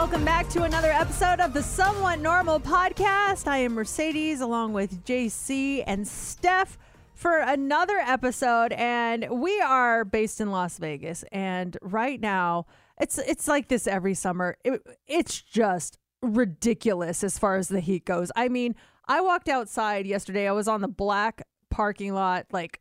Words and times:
Welcome 0.00 0.24
back 0.24 0.48
to 0.48 0.62
another 0.62 0.90
episode 0.90 1.40
of 1.40 1.52
the 1.52 1.62
Somewhat 1.62 2.20
Normal 2.20 2.58
podcast. 2.58 3.46
I 3.46 3.58
am 3.58 3.74
Mercedes 3.74 4.40
along 4.40 4.72
with 4.72 5.04
JC 5.04 5.84
and 5.86 6.08
Steph 6.08 6.78
for 7.12 7.36
another 7.36 7.98
episode 7.98 8.72
and 8.72 9.28
we 9.28 9.60
are 9.60 10.06
based 10.06 10.40
in 10.40 10.50
Las 10.50 10.78
Vegas 10.78 11.22
and 11.32 11.76
right 11.82 12.18
now 12.18 12.64
it's 12.98 13.18
it's 13.18 13.46
like 13.46 13.68
this 13.68 13.86
every 13.86 14.14
summer. 14.14 14.56
It, 14.64 14.80
it's 15.06 15.38
just 15.38 15.98
ridiculous 16.22 17.22
as 17.22 17.38
far 17.38 17.56
as 17.56 17.68
the 17.68 17.80
heat 17.80 18.06
goes. 18.06 18.32
I 18.34 18.48
mean, 18.48 18.76
I 19.06 19.20
walked 19.20 19.50
outside 19.50 20.06
yesterday. 20.06 20.48
I 20.48 20.52
was 20.52 20.66
on 20.66 20.80
the 20.80 20.88
black 20.88 21.42
parking 21.68 22.14
lot 22.14 22.46
like 22.52 22.80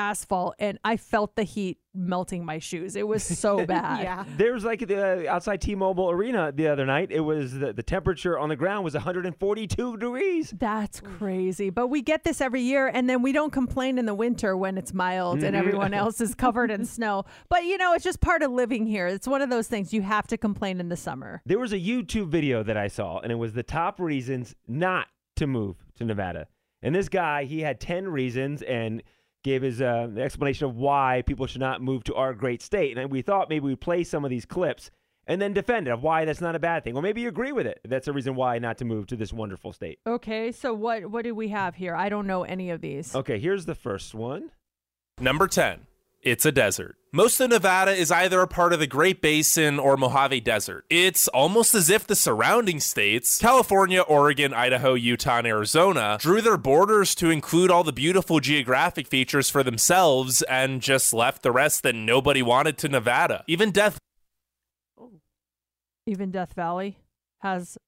asphalt 0.00 0.54
and 0.58 0.78
I 0.84 0.96
felt 0.96 1.36
the 1.36 1.42
heat 1.42 1.78
melting 1.94 2.44
my 2.44 2.58
shoes. 2.58 2.96
It 2.96 3.06
was 3.06 3.22
so 3.22 3.66
bad. 3.66 4.02
Yeah. 4.02 4.24
There 4.36 4.54
was 4.54 4.64
like 4.64 4.86
the 4.86 5.28
uh, 5.28 5.32
outside 5.32 5.60
T-Mobile 5.60 6.10
Arena 6.10 6.52
the 6.52 6.68
other 6.68 6.86
night. 6.86 7.10
It 7.10 7.20
was 7.20 7.58
the, 7.58 7.72
the 7.72 7.82
temperature 7.82 8.38
on 8.38 8.48
the 8.48 8.56
ground 8.56 8.84
was 8.84 8.94
142 8.94 9.96
degrees. 9.98 10.54
That's 10.56 11.00
crazy. 11.00 11.68
But 11.68 11.88
we 11.88 12.00
get 12.00 12.24
this 12.24 12.40
every 12.40 12.62
year 12.62 12.88
and 12.88 13.10
then 13.10 13.22
we 13.22 13.32
don't 13.32 13.52
complain 13.52 13.98
in 13.98 14.06
the 14.06 14.14
winter 14.14 14.56
when 14.56 14.78
it's 14.78 14.94
mild 14.94 15.42
and 15.42 15.54
mm-hmm. 15.54 15.56
everyone 15.56 15.92
else 15.92 16.20
is 16.20 16.34
covered 16.34 16.70
in 16.70 16.84
snow. 16.86 17.24
But 17.48 17.64
you 17.64 17.76
know, 17.76 17.92
it's 17.92 18.04
just 18.04 18.20
part 18.20 18.42
of 18.42 18.50
living 18.50 18.86
here. 18.86 19.06
It's 19.06 19.28
one 19.28 19.42
of 19.42 19.50
those 19.50 19.68
things 19.68 19.92
you 19.92 20.02
have 20.02 20.26
to 20.28 20.38
complain 20.38 20.80
in 20.80 20.88
the 20.88 20.96
summer. 20.96 21.42
There 21.44 21.58
was 21.58 21.72
a 21.72 21.78
YouTube 21.78 22.28
video 22.28 22.62
that 22.62 22.76
I 22.76 22.88
saw, 22.88 23.18
and 23.18 23.30
it 23.30 23.36
was 23.36 23.52
the 23.52 23.62
top 23.62 24.00
reasons 24.00 24.54
not 24.66 25.08
to 25.36 25.46
move 25.46 25.76
to 25.96 26.04
Nevada. 26.04 26.46
And 26.82 26.94
this 26.94 27.08
guy, 27.08 27.44
he 27.44 27.60
had 27.60 27.80
10 27.80 28.08
reasons 28.08 28.62
and 28.62 29.02
gave 29.42 29.62
his 29.62 29.80
uh, 29.80 30.08
explanation 30.16 30.66
of 30.66 30.76
why 30.76 31.22
people 31.26 31.46
should 31.46 31.60
not 31.60 31.82
move 31.82 32.04
to 32.04 32.14
our 32.14 32.34
great 32.34 32.62
state. 32.62 32.96
And 32.96 33.10
we 33.10 33.22
thought 33.22 33.48
maybe 33.48 33.66
we'd 33.66 33.80
play 33.80 34.04
some 34.04 34.24
of 34.24 34.30
these 34.30 34.44
clips 34.44 34.90
and 35.26 35.40
then 35.40 35.52
defend 35.52 35.86
it 35.86 35.92
of 35.92 36.02
why 36.02 36.24
that's 36.24 36.40
not 36.40 36.54
a 36.54 36.58
bad 36.58 36.84
thing. 36.84 36.96
Or 36.96 37.02
maybe 37.02 37.20
you 37.20 37.28
agree 37.28 37.52
with 37.52 37.66
it. 37.66 37.80
That's 37.84 38.08
a 38.08 38.12
reason 38.12 38.34
why 38.34 38.58
not 38.58 38.78
to 38.78 38.84
move 38.84 39.06
to 39.08 39.16
this 39.16 39.32
wonderful 39.32 39.72
state. 39.72 39.98
Okay, 40.06 40.52
so 40.52 40.74
what 40.74 41.06
what 41.10 41.24
do 41.24 41.34
we 41.34 41.48
have 41.48 41.76
here? 41.76 41.94
I 41.94 42.08
don't 42.08 42.26
know 42.26 42.42
any 42.42 42.70
of 42.70 42.80
these. 42.80 43.14
Okay, 43.14 43.38
here's 43.38 43.66
the 43.66 43.74
first 43.74 44.14
one. 44.14 44.50
Number 45.20 45.46
10. 45.46 45.86
It's 46.22 46.44
a 46.44 46.52
desert. 46.52 46.96
Most 47.12 47.40
of 47.40 47.48
Nevada 47.48 47.92
is 47.92 48.12
either 48.12 48.40
a 48.40 48.46
part 48.46 48.74
of 48.74 48.78
the 48.78 48.86
Great 48.86 49.22
Basin 49.22 49.78
or 49.78 49.96
Mojave 49.96 50.40
Desert. 50.42 50.84
It's 50.90 51.28
almost 51.28 51.74
as 51.74 51.88
if 51.88 52.06
the 52.06 52.14
surrounding 52.14 52.78
states, 52.78 53.38
California, 53.38 54.02
Oregon, 54.02 54.52
Idaho, 54.52 54.92
Utah, 54.92 55.38
and 55.38 55.46
Arizona, 55.46 56.18
drew 56.20 56.42
their 56.42 56.58
borders 56.58 57.14
to 57.14 57.30
include 57.30 57.70
all 57.70 57.84
the 57.84 57.92
beautiful 57.92 58.38
geographic 58.38 59.06
features 59.06 59.48
for 59.48 59.62
themselves 59.62 60.42
and 60.42 60.82
just 60.82 61.14
left 61.14 61.42
the 61.42 61.52
rest 61.52 61.82
that 61.84 61.94
nobody 61.94 62.42
wanted 62.42 62.76
to 62.78 62.88
Nevada. 62.88 63.42
Even 63.46 63.70
Death 63.70 63.98
Even 66.06 66.30
Death 66.30 66.52
Valley 66.52 66.98
has 67.38 67.78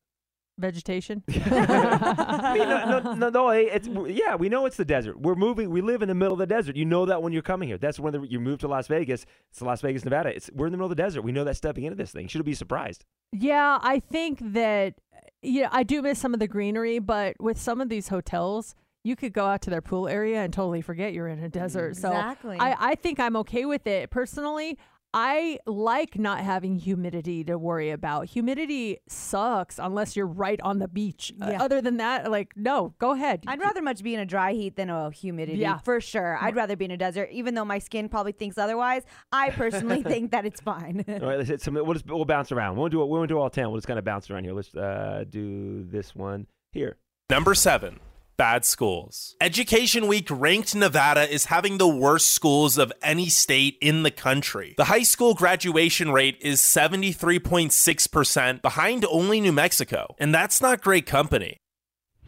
vegetation. 0.58 1.22
I 1.28 2.54
mean, 2.58 2.68
no, 2.68 3.00
no, 3.00 3.14
no, 3.14 3.28
no, 3.28 3.48
eh, 3.48 3.68
it's 3.72 3.88
yeah. 3.88 4.34
We 4.34 4.48
know 4.48 4.66
it's 4.66 4.76
the 4.76 4.84
desert. 4.84 5.20
We're 5.20 5.34
moving. 5.34 5.70
We 5.70 5.80
live 5.80 6.02
in 6.02 6.08
the 6.08 6.14
middle 6.14 6.34
of 6.34 6.38
the 6.38 6.46
desert. 6.46 6.76
You 6.76 6.84
know 6.84 7.06
that 7.06 7.22
when 7.22 7.32
you're 7.32 7.42
coming 7.42 7.68
here. 7.68 7.78
That's 7.78 7.98
when 7.98 8.12
the, 8.12 8.20
you 8.22 8.40
move 8.40 8.60
to 8.60 8.68
Las 8.68 8.86
Vegas. 8.88 9.26
It's 9.50 9.62
Las 9.62 9.80
Vegas, 9.80 10.04
Nevada. 10.04 10.34
It's 10.34 10.50
we're 10.54 10.66
in 10.66 10.72
the 10.72 10.78
middle 10.78 10.90
of 10.90 10.96
the 10.96 11.02
desert. 11.02 11.22
We 11.22 11.32
know 11.32 11.44
that 11.44 11.56
stepping 11.56 11.84
into 11.84 11.96
this 11.96 12.12
thing. 12.12 12.28
Should 12.28 12.44
be 12.44 12.54
surprised. 12.54 13.04
Yeah, 13.32 13.78
I 13.82 14.00
think 14.00 14.40
that 14.52 14.94
yeah, 15.42 15.68
I 15.72 15.82
do 15.82 16.02
miss 16.02 16.18
some 16.18 16.34
of 16.34 16.40
the 16.40 16.48
greenery, 16.48 16.98
but 16.98 17.36
with 17.40 17.60
some 17.60 17.80
of 17.80 17.88
these 17.88 18.08
hotels, 18.08 18.74
you 19.04 19.16
could 19.16 19.32
go 19.32 19.46
out 19.46 19.62
to 19.62 19.70
their 19.70 19.82
pool 19.82 20.08
area 20.08 20.42
and 20.42 20.52
totally 20.52 20.80
forget 20.80 21.12
you're 21.12 21.28
in 21.28 21.40
a 21.40 21.48
desert. 21.48 21.88
Exactly. 21.88 22.56
So 22.56 22.62
I, 22.62 22.76
I 22.78 22.94
think 22.94 23.18
I'm 23.18 23.36
okay 23.36 23.64
with 23.64 23.86
it. 23.86 24.10
Personally, 24.10 24.78
I 25.14 25.58
like 25.66 26.18
not 26.18 26.40
having 26.40 26.76
humidity 26.76 27.44
to 27.44 27.58
worry 27.58 27.90
about. 27.90 28.28
Humidity 28.30 28.98
sucks 29.08 29.78
unless 29.78 30.16
you're 30.16 30.26
right 30.26 30.60
on 30.62 30.78
the 30.78 30.88
beach. 30.88 31.32
Uh, 31.40 31.56
other 31.60 31.82
than 31.82 31.98
that, 31.98 32.30
like 32.30 32.52
no, 32.56 32.94
go 32.98 33.12
ahead. 33.12 33.44
I'd 33.46 33.60
rather 33.60 33.82
much 33.82 34.02
be 34.02 34.14
in 34.14 34.20
a 34.20 34.26
dry 34.26 34.52
heat 34.52 34.76
than 34.76 34.88
a 34.88 35.10
humidity. 35.10 35.58
Yeah. 35.58 35.78
For 35.78 36.00
sure. 36.00 36.38
I'd 36.40 36.56
rather 36.56 36.76
be 36.76 36.86
in 36.86 36.90
a 36.90 36.96
desert, 36.96 37.28
even 37.30 37.54
though 37.54 37.64
my 37.64 37.78
skin 37.78 38.08
probably 38.08 38.32
thinks 38.32 38.56
otherwise. 38.56 39.02
I 39.30 39.50
personally 39.50 40.02
think 40.12 40.30
that 40.30 40.46
it's 40.46 40.60
fine. 40.60 41.04
All 41.06 41.14
right, 41.14 41.36
let's 41.36 41.48
hit 41.48 41.60
some. 41.60 41.74
We'll 41.74 41.92
just 41.92 42.06
we'll 42.06 42.24
bounce 42.24 42.50
around. 42.50 42.76
We'll 42.76 42.88
do 42.88 42.98
we 43.00 43.18
won't 43.18 43.28
do 43.28 43.38
all 43.38 43.50
ten. 43.50 43.68
We'll 43.68 43.78
just 43.78 43.88
kind 43.88 43.98
of 43.98 44.04
bounce 44.04 44.30
around 44.30 44.44
here. 44.44 44.54
Let's 44.54 44.74
uh, 44.74 45.24
do 45.28 45.84
this 45.84 46.14
one 46.14 46.46
here. 46.72 46.96
Number 47.28 47.54
seven, 47.54 48.00
bad 48.42 48.64
schools. 48.64 49.36
Education 49.40 50.08
Week 50.08 50.26
ranked 50.28 50.74
Nevada 50.74 51.32
as 51.32 51.44
having 51.44 51.78
the 51.78 51.86
worst 51.86 52.32
schools 52.32 52.76
of 52.76 52.92
any 53.00 53.28
state 53.28 53.78
in 53.80 54.02
the 54.02 54.10
country. 54.10 54.74
The 54.76 54.86
high 54.86 55.04
school 55.04 55.34
graduation 55.34 56.10
rate 56.10 56.38
is 56.40 56.60
73.6%, 56.60 58.60
behind 58.60 59.06
only 59.08 59.40
New 59.40 59.52
Mexico. 59.52 60.16
And 60.18 60.34
that's 60.34 60.60
not 60.60 60.82
great 60.82 61.06
company. 61.06 61.58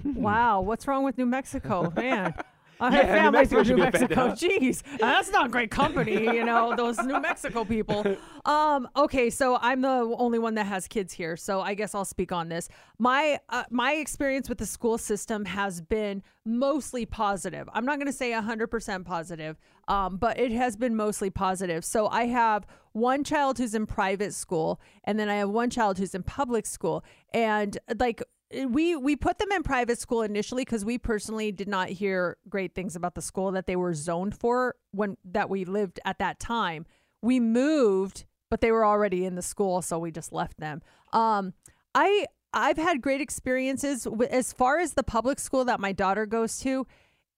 wow, 0.05 0.61
what's 0.61 0.87
wrong 0.87 1.03
with 1.03 1.19
New 1.19 1.27
Mexico, 1.27 1.93
man? 1.97 2.35
I 2.81 2.95
Yeah, 2.95 3.03
have 3.03 3.33
New 3.33 3.45
family 3.45 3.47
from 3.47 3.77
New 3.77 3.83
Mexico. 3.83 4.29
Jeez, 4.31 4.83
that's 4.99 5.31
not 5.31 5.51
great 5.51 5.71
company, 5.71 6.25
you 6.25 6.45
know, 6.45 6.75
those 6.77 6.99
New 6.99 7.21
Mexico 7.21 7.65
people. 7.65 8.05
Um, 8.47 8.87
okay, 8.95 9.31
so 9.31 9.57
I'm 9.63 9.81
the 9.81 10.15
only 10.19 10.39
one 10.39 10.55
that 10.57 10.67
has 10.67 10.87
kids 10.87 11.15
here, 11.15 11.35
so 11.35 11.63
I 11.63 11.73
guess 11.73 11.95
I'll 11.95 12.05
speak 12.05 12.31
on 12.31 12.51
this. 12.51 12.69
My 12.99 13.41
uh, 13.49 13.65
my 13.71 13.95
experience 13.95 14.51
with 14.51 14.59
the 14.59 14.67
school 14.67 14.99
system 14.99 15.47
has 15.47 15.81
been 15.81 16.23
mostly 16.45 17.07
positive. 17.07 17.67
I'm 17.73 17.87
not 17.87 17.97
going 17.97 18.07
to 18.07 18.13
say 18.13 18.33
100% 18.33 19.05
positive, 19.07 19.57
um, 19.89 20.19
but 20.19 20.39
it 20.39 20.53
has 20.53 20.77
been 20.77 20.95
mostly 20.95 21.31
positive. 21.31 21.87
So 21.87 22.09
I 22.09 22.27
have 22.27 22.67
one 22.93 23.25
child 23.25 23.57
who's 23.57 23.75
in 23.75 23.87
private 23.87 24.35
school, 24.35 24.79
and 25.05 25.19
then 25.19 25.31
I 25.31 25.37
have 25.37 25.49
one 25.49 25.71
child 25.71 25.97
who's 25.97 26.15
in 26.15 26.23
public 26.23 26.67
school, 26.67 27.03
and 27.33 27.79
like 27.99 28.23
we 28.69 28.97
we 28.97 29.17
put 29.17 29.39
them 29.39 29.51
in 29.53 29.63
private 29.63 29.99
school 29.99 30.23
initially 30.23 30.63
because 30.63 30.85
we 30.85 30.99
personally 30.99 31.53
did 31.53 31.69
not 31.69 31.89
hear 31.89 32.37
great 32.49 32.75
things 32.75 32.97
about 32.97 33.15
the 33.15 33.23
school 33.23 33.53
that 33.53 33.67
they 33.67 33.77
were 33.77 33.95
zoned 33.95 34.37
for 34.37 34.75
when 34.93 35.17
that 35.25 35.51
we 35.51 35.65
lived 35.65 36.01
at 36.05 36.19
that 36.19 36.39
time. 36.39 36.87
We 37.23 37.41
moved, 37.41 38.25
but 38.51 38.61
they 38.61 38.71
were 38.71 38.85
already 38.85 39.25
in 39.25 39.35
the 39.35 39.43
school, 39.43 39.83
so 39.83 39.99
we 39.99 40.11
just 40.11 40.33
left 40.33 40.59
them. 40.59 40.83
Um, 41.13 41.55
I 41.95 42.27
I've 42.53 42.77
had 42.77 43.03
great 43.03 43.21
experiences 43.21 44.07
as 44.31 44.53
far 44.53 44.79
as 44.79 44.95
the 44.95 45.03
public 45.03 45.39
school 45.39 45.65
that 45.65 45.81
my 45.81 45.93
daughter 45.93 46.25
goes 46.25 46.59
to. 46.61 46.87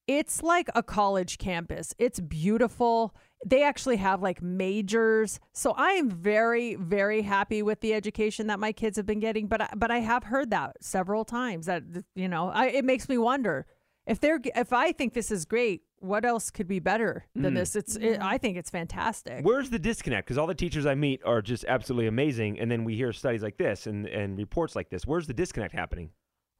It's 0.06 0.42
like 0.42 0.68
a 0.74 0.82
college 0.82 1.38
campus. 1.38 1.94
It's 1.98 2.20
beautiful. 2.20 3.14
They 3.48 3.62
actually 3.62 3.96
have 3.98 4.20
like 4.22 4.42
majors. 4.42 5.38
So 5.52 5.70
I 5.72 5.92
am 5.92 6.10
very 6.10 6.74
very 6.74 7.22
happy 7.22 7.62
with 7.62 7.80
the 7.80 7.94
education 7.94 8.48
that 8.48 8.58
my 8.58 8.72
kids 8.72 8.96
have 8.96 9.06
been 9.06 9.20
getting, 9.20 9.46
but 9.46 9.60
I, 9.62 9.68
but 9.76 9.90
I 9.90 10.00
have 10.00 10.24
heard 10.24 10.50
that 10.50 10.76
several 10.80 11.24
times 11.24 11.66
that 11.66 11.84
you 12.14 12.28
know, 12.28 12.48
I, 12.50 12.66
it 12.66 12.84
makes 12.84 13.08
me 13.08 13.16
wonder 13.18 13.66
if 14.06 14.18
they're 14.20 14.40
if 14.56 14.72
I 14.72 14.92
think 14.92 15.14
this 15.14 15.30
is 15.30 15.44
great, 15.44 15.82
what 16.00 16.24
else 16.24 16.50
could 16.50 16.68
be 16.68 16.80
better 16.80 17.24
than 17.34 17.54
this? 17.54 17.74
It's 17.76 17.96
it, 17.96 18.18
I 18.20 18.36
think 18.38 18.56
it's 18.56 18.70
fantastic. 18.70 19.44
Where's 19.44 19.70
the 19.70 19.78
disconnect? 19.78 20.26
Because 20.26 20.38
all 20.38 20.46
the 20.46 20.54
teachers 20.54 20.84
I 20.84 20.94
meet 20.94 21.20
are 21.24 21.40
just 21.40 21.64
absolutely 21.66 22.06
amazing, 22.08 22.58
and 22.60 22.70
then 22.70 22.84
we 22.84 22.96
hear 22.96 23.12
studies 23.12 23.42
like 23.42 23.56
this 23.58 23.86
and 23.86 24.06
and 24.06 24.36
reports 24.38 24.74
like 24.76 24.90
this. 24.90 25.06
Where's 25.06 25.26
the 25.26 25.34
disconnect 25.34 25.72
happening? 25.72 26.10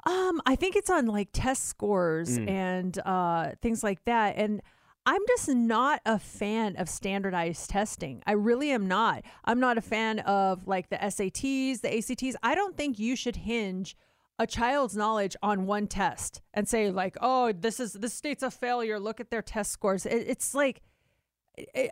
Um, 0.07 0.41
I 0.47 0.55
think 0.55 0.77
it's 0.77 0.89
on 0.91 1.07
like 1.07 1.31
test 1.33 1.65
scores 1.69 2.39
Mm. 2.39 2.49
and 2.49 2.99
uh, 3.05 3.51
things 3.61 3.83
like 3.83 4.05
that. 4.05 4.37
And 4.37 4.63
I'm 5.07 5.23
just 5.29 5.49
not 5.49 6.01
a 6.05 6.19
fan 6.19 6.75
of 6.77 6.89
standardized 6.89 7.71
testing. 7.71 8.25
I 8.27 8.33
really 8.33 8.73
am 8.73 8.89
not. 8.89 9.23
I'm 9.45 9.61
not 9.61 9.79
a 9.79 9.81
fan 9.81 10.19
of 10.21 10.67
like 10.67 10.91
the 10.91 10.97
SATs, 10.97 11.81
the 11.81 11.97
ACTs. 11.97 12.37
I 12.43 12.57
don't 12.57 12.77
think 12.77 12.99
you 12.99 13.15
should 13.15 13.37
hinge 13.37 13.97
a 14.39 14.47
child's 14.47 14.97
knowledge 14.97 15.37
on 15.43 15.67
one 15.67 15.87
test 15.87 16.43
and 16.53 16.69
say 16.69 16.91
like, 16.91 17.17
"Oh, 17.21 17.53
this 17.53 17.79
is 17.79 17.93
this 17.93 18.15
state's 18.15 18.43
a 18.43 18.51
failure. 18.51 18.99
Look 18.99 19.21
at 19.21 19.31
their 19.31 19.43
test 19.43 19.71
scores." 19.71 20.05
It, 20.07 20.27
it's 20.27 20.55
like 20.55 20.83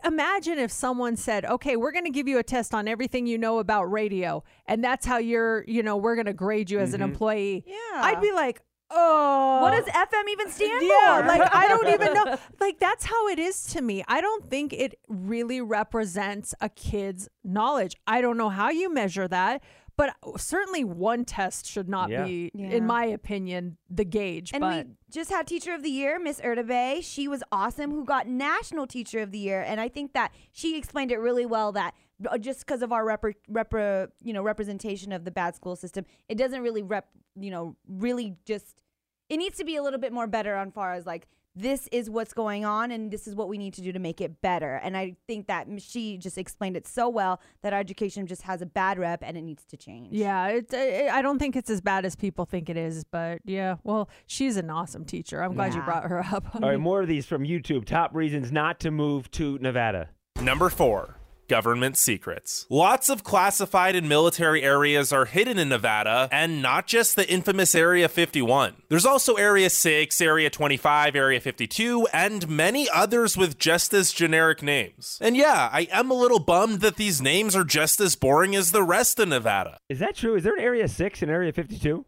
imagine 0.03 0.59
if 0.59 0.71
someone 0.71 1.15
said, 1.15 1.45
"Okay, 1.45 1.77
we're 1.77 1.93
going 1.93 2.05
to 2.05 2.11
give 2.11 2.27
you 2.27 2.37
a 2.37 2.43
test 2.43 2.73
on 2.73 2.87
everything 2.87 3.25
you 3.27 3.37
know 3.37 3.59
about 3.59 3.85
radio, 3.85 4.43
and 4.67 4.83
that's 4.83 5.05
how 5.05 5.17
you're, 5.17 5.63
you 5.67 5.83
know, 5.83 5.97
we're 5.97 6.15
going 6.15 6.27
to 6.27 6.33
grade 6.33 6.69
you 6.69 6.79
as 6.79 6.93
an 6.93 6.99
mm-hmm. 6.99 7.11
employee." 7.11 7.63
Yeah. 7.65 7.75
I'd 7.95 8.21
be 8.21 8.31
like, 8.31 8.61
"Oh, 8.89 9.59
what 9.61 9.71
does 9.71 9.85
oh. 9.87 10.05
FM 10.05 10.29
even 10.31 10.49
stand 10.49 10.85
yeah, 10.85 11.21
for? 11.21 11.27
like 11.27 11.55
I 11.55 11.67
don't 11.67 11.87
even 11.87 12.13
know. 12.13 12.37
Like 12.59 12.79
that's 12.79 13.05
how 13.05 13.27
it 13.27 13.39
is 13.39 13.63
to 13.73 13.81
me. 13.81 14.03
I 14.07 14.21
don't 14.21 14.49
think 14.49 14.73
it 14.73 14.95
really 15.07 15.61
represents 15.61 16.53
a 16.61 16.69
kid's 16.69 17.29
knowledge. 17.43 17.95
I 18.07 18.21
don't 18.21 18.37
know 18.37 18.49
how 18.49 18.69
you 18.69 18.93
measure 18.93 19.27
that, 19.27 19.61
but 19.97 20.15
certainly 20.37 20.83
one 20.83 21.25
test 21.25 21.65
should 21.65 21.87
not 21.89 22.09
Yeah. 22.09 22.25
be, 22.25 22.51
Yeah. 22.53 22.67
in 22.69 22.85
my 22.87 23.05
opinion, 23.05 23.77
the 23.89 24.05
gauge. 24.05 24.51
And 24.53 24.61
but 24.61 24.87
we 24.87 24.91
just 25.11 25.29
had 25.31 25.47
Teacher 25.47 25.73
of 25.73 25.83
the 25.83 25.89
Year, 25.89 26.19
Miss 26.19 26.39
Urtubey. 26.41 27.03
She 27.03 27.27
was 27.27 27.43
awesome, 27.51 27.91
who 27.91 28.03
got 28.05 28.27
National 28.27 28.87
Teacher 28.87 29.19
of 29.19 29.31
the 29.31 29.39
Year, 29.39 29.61
and 29.61 29.79
I 29.79 29.87
think 29.89 30.13
that 30.13 30.31
she 30.51 30.77
explained 30.77 31.11
it 31.11 31.17
really 31.19 31.45
well. 31.45 31.71
That 31.71 31.93
just 32.39 32.59
because 32.65 32.81
of 32.81 32.91
our 32.91 33.05
rep, 33.05 33.23
repre- 33.51 34.09
you 34.21 34.33
know 34.33 34.41
representation 34.43 35.11
of 35.11 35.25
the 35.25 35.31
bad 35.31 35.55
school 35.55 35.75
system, 35.75 36.05
it 36.29 36.37
doesn't 36.37 36.61
really 36.61 36.83
rep 36.83 37.07
you 37.35 37.51
know 37.51 37.75
really 37.87 38.35
just 38.45 38.81
it 39.29 39.37
needs 39.37 39.57
to 39.57 39.65
be 39.65 39.75
a 39.75 39.83
little 39.83 39.99
bit 39.99 40.13
more 40.13 40.27
better 40.27 40.55
on 40.55 40.71
far 40.71 40.93
as 40.93 41.05
like 41.05 41.27
this 41.55 41.87
is 41.91 42.09
what's 42.09 42.33
going 42.33 42.65
on 42.65 42.91
and 42.91 43.11
this 43.11 43.27
is 43.27 43.35
what 43.35 43.47
we 43.47 43.57
need 43.57 43.73
to 43.73 43.81
do 43.81 43.93
to 43.93 43.99
make 43.99 44.19
it 44.19 44.41
better. 44.41 44.75
And 44.75 44.97
I 44.97 45.15
think 45.25 45.47
that 45.47 45.67
she 45.79 46.17
just 46.17 46.37
explained 46.37 46.75
it 46.75 46.85
so 46.85 47.07
well 47.07 47.39
that 47.61 47.71
our 47.71 47.79
education 47.79 48.27
just 48.27 48.41
has 48.41 48.61
a 48.61 48.65
bad 48.65 48.99
rep 48.99 49.23
and 49.23 49.37
it 49.37 49.41
needs 49.41 49.63
to 49.65 49.77
change. 49.77 50.09
Yeah, 50.11 50.47
it's. 50.47 50.73
uh, 50.73 51.09
I 51.11 51.21
don't 51.21 51.39
think 51.39 51.55
it's 51.55 51.69
as 51.69 51.79
bad 51.79 52.05
as 52.05 52.15
people 52.15 52.45
think 52.45 52.69
it 52.69 52.75
is, 52.77 53.05
but 53.05 53.39
yeah. 53.45 53.75
Well, 53.83 54.09
she's 54.27 54.57
an 54.57 54.69
awesome 54.69 55.05
teacher. 55.05 55.41
I'm 55.41 55.53
glad 55.53 55.73
you 55.73 55.81
brought 55.81 56.03
her 56.03 56.19
up. 56.19 56.55
All 56.55 56.69
right, 56.69 56.79
more 56.79 57.01
of 57.01 57.07
these 57.07 57.25
from 57.25 57.43
YouTube. 57.43 57.85
Top 57.85 58.13
reasons 58.13 58.51
not 58.51 58.79
to 58.81 58.91
move 58.91 59.31
to 59.31 59.57
Nevada. 59.59 60.09
Number 60.41 60.69
four. 60.69 61.15
Government 61.47 61.97
secrets. 61.97 62.65
Lots 62.69 63.09
of 63.09 63.23
classified 63.23 63.95
and 63.95 64.09
military 64.09 64.63
areas 64.63 65.13
are 65.13 65.25
hidden 65.25 65.59
in 65.59 65.69
Nevada, 65.69 66.27
and 66.31 66.61
not 66.61 66.87
just 66.87 67.15
the 67.15 67.29
infamous 67.29 67.75
Area 67.75 68.09
51. 68.09 68.83
There's 68.89 69.05
also 69.05 69.35
Area 69.35 69.69
6, 69.69 70.21
Area 70.21 70.49
25, 70.49 71.15
Area 71.15 71.39
52, 71.39 72.07
and 72.13 72.49
many 72.49 72.87
others 72.89 73.37
with 73.37 73.57
just 73.57 73.93
as 73.93 74.11
generic 74.11 74.63
names. 74.63 75.19
And 75.21 75.37
yeah, 75.37 75.69
I 75.71 75.87
am 75.91 76.11
a 76.11 76.15
little 76.15 76.39
bummed 76.39 76.81
that 76.81 76.95
these 76.95 77.21
names 77.21 77.55
are 77.55 77.63
just 77.63 77.99
as 77.99 78.15
boring 78.15 78.55
as 78.55 78.71
the 78.71 78.83
rest 78.83 79.19
of 79.19 79.29
Nevada. 79.29 79.77
Is 79.89 79.99
that 79.99 80.15
true? 80.15 80.35
Is 80.35 80.43
there 80.43 80.55
an 80.55 80.61
Area 80.61 80.87
6 80.87 81.21
and 81.21 81.31
Area 81.31 81.53
52? 81.53 82.05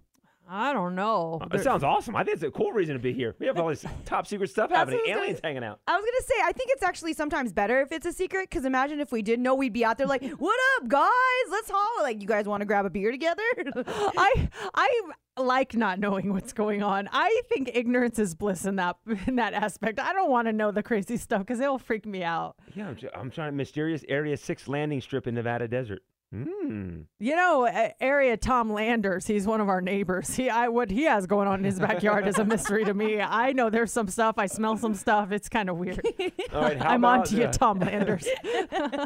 I 0.50 0.74
don't 0.74 0.96
know. 0.96 1.42
That 1.52 1.64
sounds 1.64 1.84
awesome. 1.84 2.16
I 2.16 2.24
think 2.24 2.36
it's 2.36 2.44
a 2.44 2.52
cool 2.52 2.72
reason 2.72 2.94
to 2.96 3.00
be 3.02 3.12
here. 3.14 3.36
We 3.40 3.48
have 3.48 3.58
all 3.60 3.68
this 3.68 3.86
top 4.06 4.28
secret 4.28 4.50
stuff 4.50 4.70
happening. 4.72 5.02
Aliens 5.08 5.40
gonna- 5.42 5.54
hanging 5.54 5.64
out. 5.64 5.80
I 5.88 5.96
was 5.98 6.06
gonna 6.06 6.24
say, 6.28 6.36
I 6.44 6.52
think 6.54 6.70
it's 6.72 6.84
actually 6.84 7.14
sometimes 7.14 7.52
better 7.52 7.82
if 7.82 7.92
it's 7.92 8.06
a 8.06 8.14
secret. 8.14 8.50
Because 8.50 8.66
imagine 8.66 9.00
if 9.00 9.12
we 9.12 9.22
didn't 9.22 9.44
know, 9.44 9.56
we'd 9.56 9.74
be 9.74 9.84
out 9.84 9.98
there 9.98 10.08
like, 10.08 10.24
"What 10.38 10.60
up, 10.78 10.88
guys? 10.88 11.12
Let's 11.52 11.70
haul!" 11.70 12.04
Like, 12.04 12.22
you 12.22 12.28
guys 12.28 12.46
want 12.48 12.62
to 12.62 12.66
grab 12.66 12.86
a 12.86 12.90
beer 12.90 13.12
together? 13.12 13.44
I 13.88 14.50
I 14.74 15.02
like 15.38 15.76
not 15.76 16.00
knowing 16.00 16.34
what's 16.34 16.54
going 16.54 16.82
on. 16.82 17.10
I 17.12 17.42
think 17.50 17.70
ignorance 17.74 18.18
is 18.18 18.34
bliss 18.34 18.66
in 18.66 18.78
that 18.78 18.96
in 19.28 19.36
that 19.36 19.54
aspect. 19.54 20.00
I 20.00 20.14
don't 20.14 20.32
want 20.32 20.48
to 20.48 20.54
know 20.54 20.72
the 20.72 20.82
crazy 20.84 21.18
stuff 21.18 21.40
because 21.42 21.60
it'll 21.60 21.78
freak 21.78 22.06
me 22.06 22.24
out. 22.24 22.56
Yeah, 22.74 22.88
I'm, 22.88 22.98
I'm 23.16 23.30
trying 23.32 23.56
mysterious 23.56 24.04
Area 24.08 24.38
6 24.38 24.68
landing 24.68 25.02
strip 25.02 25.28
in 25.28 25.36
Nevada 25.36 25.68
desert. 25.68 26.04
Hmm. 26.34 27.02
You 27.20 27.36
know, 27.38 27.66
uh, 27.66 27.90
area 28.02 28.36
Tom 28.36 28.72
Landers. 28.72 29.26
He's 29.26 29.48
one 29.48 29.62
of 29.62 29.70
our 29.70 29.80
neighbors. 29.80 30.36
He, 30.36 30.50
I, 30.50 30.68
what 30.68 30.92
he 30.92 31.04
has 31.04 31.26
going 31.26 31.48
on 31.48 31.60
in 31.60 31.66
his 31.66 31.80
backyard 31.80 32.28
is 32.28 32.38
a 32.38 32.44
mystery 32.44 32.84
to 32.84 32.94
me. 32.94 33.22
I 33.22 33.54
know 33.54 33.70
there's 33.70 33.94
some 33.94 34.10
stuff. 34.10 34.36
I 34.38 34.48
smell 34.48 34.76
some 34.76 34.94
stuff. 34.94 35.32
It's 35.32 35.48
kind 35.48 35.70
of 35.70 35.78
weird. 35.78 36.06
All 36.54 36.62
right, 36.62 36.78
how 36.78 36.90
I'm 36.90 37.04
about, 37.04 37.20
on 37.20 37.26
to 37.28 37.36
you, 37.38 37.44
uh, 37.46 37.52
Tom 37.52 37.80
Landers. 37.80 38.28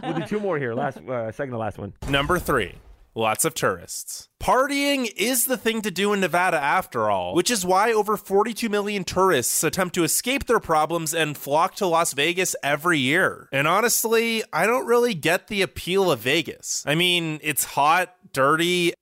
We'll 0.04 0.14
do 0.14 0.26
two 0.26 0.40
more 0.40 0.58
here. 0.58 0.74
Last, 0.74 0.98
uh, 0.98 1.32
second 1.32 1.52
to 1.52 1.58
last 1.58 1.78
one. 1.78 1.94
Number 2.10 2.40
three. 2.40 2.74
Lots 3.14 3.44
of 3.46 3.54
tourists. 3.54 4.30
Partying 4.42 5.12
is 5.18 5.46
the 5.46 5.58
thing 5.58 5.82
to 5.82 5.92
do 5.92 6.14
in 6.14 6.22
Nevada 6.22 6.58
after 6.58 7.10
all, 7.10 7.36
which 7.36 7.52
is 7.52 7.66
why 7.66 7.92
over 7.92 8.16
42 8.18 8.70
million 8.70 9.04
tourists 9.04 9.64
attempt 9.64 9.96
to 9.96 10.04
escape 10.04 10.46
their 10.46 10.60
problems 10.60 11.14
and 11.14 11.38
flock 11.38 11.76
to 11.76 11.86
Las 11.86 12.14
Vegas 12.14 12.56
every 12.64 13.00
year. 13.00 13.50
And 13.52 13.68
honestly, 13.68 14.44
I 14.54 14.66
don't 14.66 14.86
really 14.86 15.14
get 15.14 15.48
the 15.48 15.62
appeal 15.62 16.12
of 16.12 16.20
Vegas. 16.20 16.84
I 16.88 16.96
mean, 16.96 17.40
it's 17.44 17.66
hot, 17.66 18.16
dirty, 18.34 18.94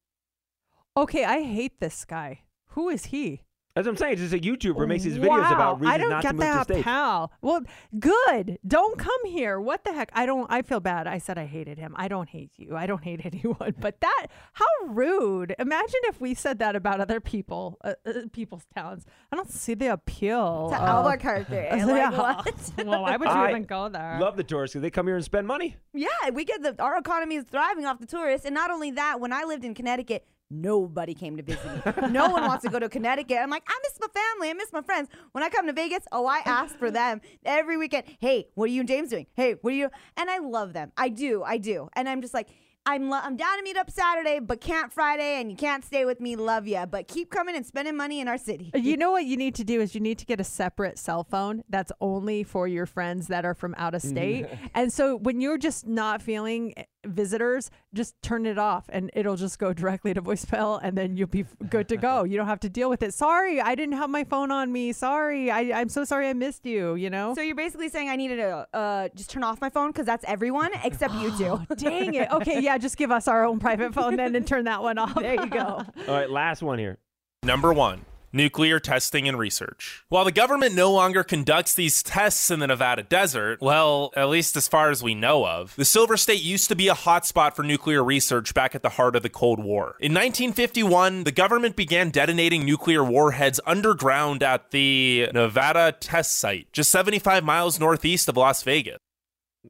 Okay, 1.00 1.24
I 1.24 1.44
hate 1.44 1.80
this 1.80 2.04
guy. 2.04 2.42
Who 2.72 2.90
is 2.90 3.06
he? 3.06 3.44
As 3.76 3.86
I'm 3.88 3.96
saying, 3.96 4.14
it's 4.14 4.22
just 4.22 4.34
a 4.34 4.40
YouTuber 4.40 4.88
makes 4.88 5.04
these 5.04 5.18
videos 5.18 5.28
Wow, 5.42 5.54
about 5.54 5.80
reasons 5.80 5.94
I 5.94 5.98
don't 6.00 6.10
not 6.10 6.22
get 6.24 6.28
to 6.30 6.34
move 6.34 6.42
that, 6.42 6.58
to 6.68 6.74
states. 6.74 6.84
pal. 6.84 7.32
Well, 7.42 7.62
good. 7.98 8.58
Don't 8.68 8.98
come 8.98 9.26
here. 9.26 9.60
What 9.62 9.84
the 9.84 9.94
heck? 9.94 10.10
I 10.14 10.26
don't. 10.26 10.48
I 10.52 10.64
feel 10.64 10.80
bad. 10.80 11.08
I 11.08 11.18
said 11.20 11.38
I 11.38 11.46
hated 11.46 11.78
him. 11.78 11.94
I 11.96 12.08
don't 12.08 12.28
hate 12.28 12.52
you. 12.58 12.76
I 12.76 12.88
don't 12.88 13.04
hate 13.04 13.22
anyone. 13.32 13.76
But 13.80 14.02
that, 14.02 14.28
how 14.54 14.66
rude! 14.88 15.56
Imagine 15.60 16.00
if 16.06 16.20
we 16.20 16.34
said 16.34 16.60
that 16.60 16.76
about 16.76 17.00
other 17.00 17.20
people, 17.20 17.78
uh, 17.84 17.94
uh, 18.06 18.14
people's 18.34 18.66
towns. 18.76 19.06
I 19.32 19.36
don't 19.36 19.50
see 19.50 19.76
the 19.76 19.94
appeal. 19.94 20.70
to 20.72 20.76
of- 20.76 21.06
Albuquerque. 21.06 21.70
Like, 21.90 21.98
Yeah. 21.98 22.10
what? 22.12 22.72
well, 22.86 23.04
why 23.04 23.18
would 23.18 23.28
you 23.28 23.34
I 23.34 23.50
even 23.52 23.64
go 23.64 23.88
there? 23.88 24.18
Love 24.20 24.36
the 24.36 24.44
tourists 24.44 24.74
because 24.74 24.82
they 24.82 24.90
come 24.90 25.08
here 25.08 25.16
and 25.16 25.24
spend 25.24 25.48
money. 25.48 25.78
Yeah, 25.94 26.08
we 26.34 26.44
get 26.44 26.62
the 26.62 26.76
our 26.82 26.98
economy 26.98 27.36
is 27.36 27.46
thriving 27.46 27.86
off 27.86 28.00
the 28.00 28.06
tourists, 28.08 28.46
and 28.46 28.54
not 28.54 28.72
only 28.72 28.92
that, 28.92 29.20
when 29.20 29.32
I 29.32 29.44
lived 29.44 29.64
in 29.64 29.74
Connecticut, 29.74 30.26
nobody 30.50 31.14
came 31.14 31.38
to 31.38 31.44
visit 31.44 31.86
me. 31.86 32.10
no 32.10 32.30
one 32.30 32.44
wants 32.44 32.64
to 32.64 32.70
go 32.70 32.80
to 32.80 32.90
Connecticut. 32.90 33.38
I'm 33.42 33.50
like, 33.50 33.64
I 33.68 33.80
miss 33.84 34.00
my 34.00 34.08
family, 34.08 34.50
I 34.50 34.54
miss 34.54 34.74
my 34.74 34.82
friends. 34.82 35.10
When 35.32 35.44
I 35.44 35.50
come 35.50 35.68
to 35.68 35.74
Vegas, 35.74 36.04
oh, 36.12 36.26
I 36.26 36.42
ask 36.46 36.78
for 36.78 36.92
them 36.92 37.22
every 37.46 37.78
weekend. 37.78 38.06
Hey, 38.20 38.48
what 38.56 38.66
are 38.66 38.74
you 38.74 38.82
and 38.82 38.88
James 38.88 39.10
doing? 39.10 39.28
Hey, 39.34 39.56
what 39.62 39.74
are 39.74 39.78
you? 39.78 39.90
And 40.18 40.30
I 40.30 40.40
love 40.40 40.74
them. 40.74 40.92
I 40.98 41.10
do, 41.10 41.44
I 41.44 41.58
do. 41.58 41.90
And 41.94 42.08
I'm 42.10 42.22
just 42.22 42.34
like. 42.34 42.50
I'm, 42.86 43.10
lo- 43.10 43.20
I'm 43.22 43.36
down 43.36 43.58
to 43.58 43.64
meet 43.64 43.78
up 43.78 43.92
Saturday, 43.92 44.40
but 44.40 44.62
can't 44.62 44.92
Friday, 44.92 45.40
and 45.40 45.52
you 45.52 45.58
can't 45.58 45.84
stay 45.86 46.06
with 46.06 46.20
me. 46.22 46.36
Love 46.38 46.66
ya, 46.66 46.88
but 46.88 47.08
keep 47.08 47.30
coming 47.30 47.56
and 47.56 47.64
spending 47.64 47.96
money 47.96 48.20
in 48.20 48.28
our 48.28 48.38
city. 48.38 48.72
You 48.74 48.98
know 48.98 49.12
what 49.12 49.26
you 49.26 49.38
need 49.38 49.54
to 49.56 49.64
do 49.66 49.80
is 49.82 49.94
you 49.94 50.02
need 50.02 50.18
to 50.20 50.26
get 50.26 50.40
a 50.40 50.46
separate 50.46 50.98
cell 50.98 51.24
phone 51.24 51.62
that's 51.70 51.92
only 52.02 52.44
for 52.44 52.68
your 52.68 52.88
friends 52.88 53.28
that 53.28 53.46
are 53.46 53.54
from 53.54 53.76
out 53.78 53.94
of 53.94 54.02
state. 54.14 54.48
and 54.74 54.92
so 54.92 55.18
when 55.18 55.40
you're 55.42 55.58
just 55.58 55.86
not 55.88 56.22
feeling 56.22 56.74
visitors, 57.06 57.72
just 57.94 58.22
turn 58.22 58.46
it 58.46 58.58
off 58.58 58.86
and 58.90 59.10
it'll 59.14 59.36
just 59.36 59.60
go 59.60 59.74
directly 59.74 60.14
to 60.14 60.22
voicemail 60.22 60.80
and 60.82 60.98
then 60.98 61.16
you'll 61.18 61.28
be 61.28 61.46
good 61.70 61.88
to 61.90 61.98
go. 61.98 62.24
You 62.24 62.38
don't 62.38 62.48
have 62.48 62.60
to 62.62 62.70
deal 62.70 62.90
with 62.90 63.04
it. 63.04 63.14
Sorry, 63.14 63.62
I 63.62 63.76
didn't 63.76 63.96
have 63.96 64.10
my 64.10 64.24
phone 64.24 64.52
on 64.52 64.72
me. 64.72 64.92
Sorry. 64.92 65.50
I, 65.52 65.80
I'm 65.80 65.90
so 65.90 66.04
sorry 66.04 66.28
I 66.30 66.34
missed 66.34 66.66
you, 66.66 66.96
you 66.96 67.10
know? 67.10 67.34
So 67.36 67.42
you're 67.42 67.56
basically 67.56 67.90
saying 67.90 68.10
I 68.10 68.16
needed 68.16 68.38
to 68.38 68.68
uh, 68.74 69.10
just 69.16 69.30
turn 69.30 69.44
off 69.44 69.62
my 69.62 69.70
phone 69.70 69.92
because 69.92 70.06
that's 70.06 70.26
everyone 70.28 70.72
except 70.84 71.14
you 71.16 71.32
two. 71.38 71.62
Dang 71.76 72.14
it. 72.14 72.32
Okay, 72.32 72.62
yeah, 72.62 72.78
just 72.78 72.98
give 72.98 73.12
us 73.12 73.28
our 73.28 73.46
own 73.46 73.60
private 73.60 73.94
phone 73.94 74.16
then 74.16 74.36
and 74.36 74.46
turn 74.46 74.66
that 74.66 74.82
one 74.82 74.98
off. 74.98 75.16
there 75.16 75.36
you 75.36 75.50
go. 75.50 75.60
All 76.08 76.14
right, 76.14 76.30
last 76.30 76.62
one 76.62 76.80
here. 76.80 76.98
Number 77.44 77.74
one, 77.74 78.06
nuclear 78.32 78.80
testing 78.80 79.28
and 79.28 79.38
research. 79.38 80.04
While 80.10 80.26
the 80.26 80.32
government 80.32 80.76
no 80.76 80.92
longer 80.92 81.24
conducts 81.24 81.74
these 81.74 82.04
tests 82.04 82.52
in 82.52 82.60
the 82.60 82.68
Nevada 82.68 83.04
desert, 83.04 83.62
well, 83.62 84.12
at 84.16 84.30
least 84.30 84.56
as 84.56 84.68
far 84.68 84.90
as 84.90 85.04
we 85.04 85.16
know 85.16 85.46
of, 85.46 85.76
the 85.76 85.86
Silver 85.86 86.18
State 86.18 86.42
used 86.42 86.70
to 86.70 86.76
be 86.76 86.88
a 86.88 86.94
hotspot 86.94 87.56
for 87.56 87.64
nuclear 87.64 88.04
research 88.04 88.54
back 88.54 88.76
at 88.76 88.84
the 88.84 88.90
heart 88.90 89.16
of 89.16 89.24
the 89.24 89.30
Cold 89.30 89.64
War. 89.64 89.96
In 90.00 90.14
1951, 90.14 91.24
the 91.24 91.32
government 91.32 91.76
began 91.76 92.10
detonating 92.10 92.66
nuclear 92.66 93.04
warheads 93.04 93.60
underground 93.66 94.44
at 94.44 94.72
the 94.72 95.30
Nevada 95.34 95.96
test 96.00 96.38
site, 96.38 96.72
just 96.72 96.92
75 96.92 97.44
miles 97.44 97.80
northeast 97.80 98.30
of 98.30 98.38
Las 98.38 98.64
Vegas. 98.64 98.98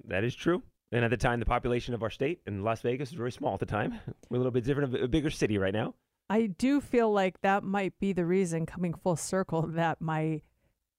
That 0.06 0.24
is 0.24 0.36
true. 0.36 0.64
And 0.92 1.06
at 1.06 1.12
the 1.12 1.18
time, 1.18 1.40
the 1.40 1.46
population 1.46 1.94
of 1.94 2.02
our 2.02 2.10
state 2.10 2.42
in 2.48 2.64
Las 2.64 2.82
Vegas 2.82 3.12
was 3.12 3.18
very 3.18 3.32
small 3.32 3.54
at 3.54 3.60
the 3.60 3.66
time. 3.66 4.00
We're 4.30 4.38
a 4.38 4.40
little 4.40 4.52
bit 4.52 4.64
different, 4.64 4.96
a 4.96 5.08
bigger 5.08 5.30
city 5.30 5.58
right 5.58 5.74
now. 5.74 5.94
I 6.30 6.46
do 6.46 6.80
feel 6.80 7.12
like 7.12 7.42
that 7.42 7.64
might 7.64 8.00
be 8.00 8.14
the 8.14 8.26
reason, 8.26 8.66
coming 8.66 8.94
full 8.94 9.16
circle, 9.16 9.64
that 9.64 10.00
my 10.00 10.42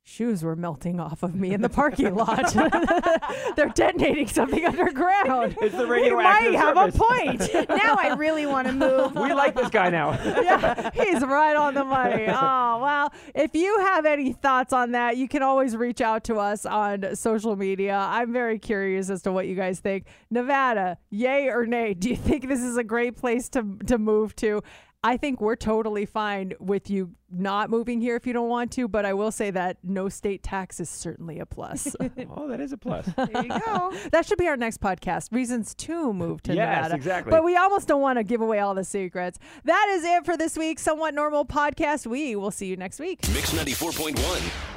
shoes 0.02 0.42
were 0.42 0.56
melting 0.56 0.98
off 0.98 1.22
of 1.22 1.34
me 1.34 1.52
in 1.52 1.62
the 1.62 1.68
parking 1.68 2.14
lot. 2.14 2.52
They're 3.56 3.68
detonating 3.68 4.26
something 4.26 4.64
underground. 4.64 5.56
It's 5.60 5.76
the 5.76 5.86
we 5.86 6.10
might 6.10 6.54
have 6.54 6.76
a 6.76 6.90
point. 6.90 7.48
now 7.68 7.96
I 7.98 8.14
really 8.18 8.46
want 8.46 8.66
to 8.66 8.72
move. 8.74 9.14
We 9.14 9.32
like 9.32 9.54
this 9.54 9.68
guy 9.68 9.90
now. 9.90 10.10
yeah, 10.42 10.90
he's 10.94 11.22
right 11.22 11.54
on 11.54 11.74
the 11.74 11.84
money. 11.84 12.26
Oh, 12.28 12.78
well, 12.82 13.12
if 13.34 13.54
you 13.54 13.78
have 13.80 14.04
any 14.04 14.32
thoughts 14.32 14.72
on 14.72 14.92
that, 14.92 15.16
you 15.16 15.28
can 15.28 15.42
always 15.42 15.76
reach 15.76 16.00
out 16.00 16.24
to 16.24 16.36
us 16.36 16.66
on 16.66 17.14
social 17.14 17.54
media. 17.54 17.96
I'm 17.96 18.32
very 18.32 18.58
curious 18.58 19.10
as 19.10 19.22
to 19.22 19.32
what 19.32 19.46
you 19.46 19.54
guys 19.54 19.80
think. 19.80 20.06
Nevada, 20.30 20.98
yay 21.10 21.48
or 21.48 21.66
nay? 21.66 21.94
Do 21.94 22.08
you 22.08 22.16
think 22.16 22.48
this 22.48 22.62
is 22.62 22.76
a 22.76 22.84
great 22.84 23.16
place 23.16 23.48
to, 23.50 23.64
to 23.86 23.98
move 23.98 24.34
to? 24.36 24.62
I 25.02 25.16
think 25.16 25.40
we're 25.40 25.56
totally 25.56 26.04
fine 26.04 26.52
with 26.60 26.90
you 26.90 27.12
not 27.30 27.70
moving 27.70 28.02
here 28.02 28.16
if 28.16 28.26
you 28.26 28.34
don't 28.34 28.50
want 28.50 28.70
to, 28.72 28.86
but 28.86 29.06
I 29.06 29.14
will 29.14 29.30
say 29.32 29.50
that 29.50 29.78
no 29.82 30.10
state 30.10 30.42
tax 30.42 30.78
is 30.78 30.90
certainly 30.90 31.38
a 31.38 31.46
plus. 31.46 31.96
oh, 32.36 32.48
that 32.48 32.60
is 32.60 32.72
a 32.72 32.76
plus. 32.76 33.08
There 33.16 33.42
you 33.44 33.48
go. 33.48 33.92
that 34.12 34.26
should 34.26 34.36
be 34.36 34.46
our 34.46 34.58
next 34.58 34.80
podcast 34.80 35.32
reasons 35.32 35.74
to 35.76 36.12
move 36.12 36.42
to 36.42 36.54
Yes, 36.54 36.76
Nevada. 36.76 36.94
exactly. 36.96 37.30
But 37.30 37.44
we 37.44 37.56
almost 37.56 37.88
don't 37.88 38.02
want 38.02 38.18
to 38.18 38.24
give 38.24 38.42
away 38.42 38.58
all 38.58 38.74
the 38.74 38.84
secrets. 38.84 39.38
That 39.64 39.88
is 39.90 40.04
it 40.04 40.26
for 40.26 40.36
this 40.36 40.58
week's 40.58 40.82
Somewhat 40.82 41.14
Normal 41.14 41.46
podcast. 41.46 42.06
We 42.06 42.36
will 42.36 42.50
see 42.50 42.66
you 42.66 42.76
next 42.76 43.00
week. 43.00 43.20
Mix 43.32 43.52
94.1. 43.54 44.69